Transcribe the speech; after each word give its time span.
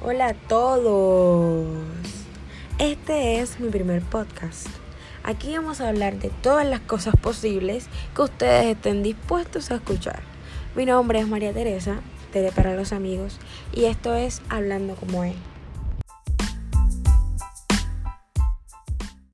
Hola 0.00 0.28
a 0.28 0.34
todos. 0.34 1.66
Este 2.78 3.40
es 3.40 3.58
mi 3.58 3.68
primer 3.68 4.00
podcast. 4.00 4.68
Aquí 5.24 5.56
vamos 5.56 5.80
a 5.80 5.88
hablar 5.88 6.20
de 6.20 6.30
todas 6.40 6.64
las 6.64 6.78
cosas 6.78 7.16
posibles 7.16 7.88
que 8.14 8.22
ustedes 8.22 8.76
estén 8.76 9.02
dispuestos 9.02 9.72
a 9.72 9.74
escuchar. 9.74 10.20
Mi 10.76 10.86
nombre 10.86 11.18
es 11.18 11.26
María 11.26 11.52
Teresa, 11.52 11.96
Tere 12.32 12.52
para 12.52 12.76
los 12.76 12.92
amigos, 12.92 13.40
y 13.72 13.86
esto 13.86 14.14
es 14.14 14.40
Hablando 14.48 14.94
como 14.94 15.24
es. 15.24 15.34